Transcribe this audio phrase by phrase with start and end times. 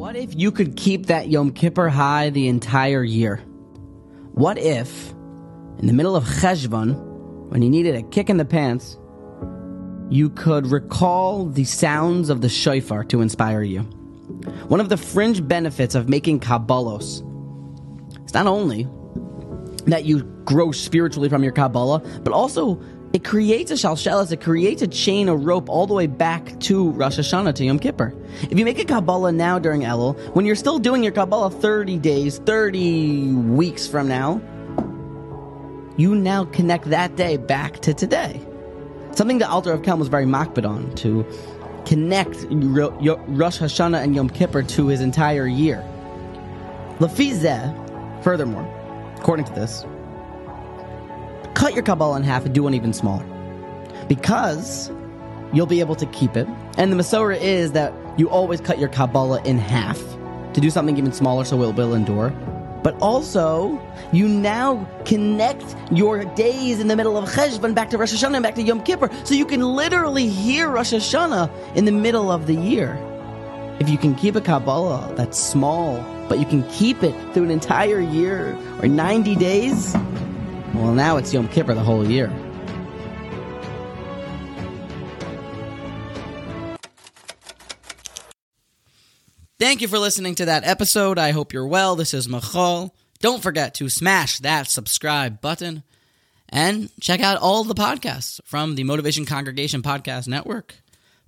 [0.00, 3.36] What if you could keep that Yom Kippur high the entire year?
[4.32, 6.94] What if, in the middle of Cheshvan,
[7.50, 8.96] when you needed a kick in the pants,
[10.08, 13.80] you could recall the sounds of the shofar to inspire you?
[14.68, 17.22] One of the fringe benefits of making Kabbalos
[18.24, 18.88] is not only
[19.84, 22.80] that you grow spiritually from your Kabbalah, but also
[23.12, 26.90] it creates a shalshelis, it creates a chain, a rope all the way back to
[26.92, 28.14] Rosh Hashanah, to Yom Kippur.
[28.42, 31.98] If you make a Kabbalah now during Elul, when you're still doing your Kabbalah 30
[31.98, 34.40] days, 30 weeks from now,
[35.96, 38.40] you now connect that day back to today.
[39.12, 41.26] Something the Alter of Kelm was very makpid on, to
[41.84, 45.84] connect Rosh Hashanah and Yom Kippur to his entire year.
[47.00, 48.64] Lafizeh, furthermore,
[49.16, 49.84] according to this,
[51.60, 53.22] cut your Kabbalah in half and do one even smaller.
[54.08, 54.90] Because
[55.52, 56.48] you'll be able to keep it.
[56.78, 59.98] And the Masorah is that you always cut your Kabbalah in half
[60.54, 62.30] to do something even smaller so it will endure.
[62.82, 63.78] But also,
[64.10, 68.42] you now connect your days in the middle of Cheshvan back to Rosh Hashanah and
[68.42, 69.10] back to Yom Kippur.
[69.24, 72.96] So you can literally hear Rosh Hashanah in the middle of the year.
[73.80, 77.50] If you can keep a Kabbalah that's small, but you can keep it through an
[77.50, 79.94] entire year or 90 days,
[80.74, 82.30] well, now it's Yom Kippur the whole year.
[89.58, 91.18] Thank you for listening to that episode.
[91.18, 91.94] I hope you're well.
[91.94, 92.94] This is Michal.
[93.18, 95.82] Don't forget to smash that subscribe button
[96.48, 100.76] and check out all the podcasts from the Motivation Congregation Podcast Network.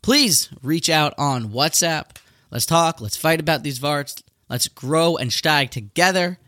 [0.00, 2.16] Please reach out on WhatsApp.
[2.50, 3.02] Let's talk.
[3.02, 4.22] Let's fight about these varts.
[4.48, 6.38] Let's grow and steig together.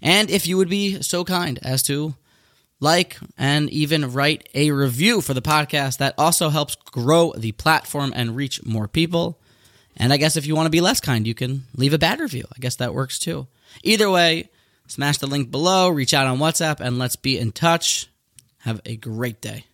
[0.00, 2.14] And if you would be so kind as to
[2.80, 5.98] like, and even write a review for the podcast.
[5.98, 9.38] That also helps grow the platform and reach more people.
[9.96, 12.20] And I guess if you want to be less kind, you can leave a bad
[12.20, 12.44] review.
[12.54, 13.46] I guess that works too.
[13.82, 14.50] Either way,
[14.86, 18.08] smash the link below, reach out on WhatsApp, and let's be in touch.
[18.58, 19.66] Have a great day.